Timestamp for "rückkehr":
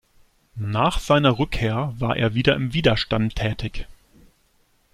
1.37-1.93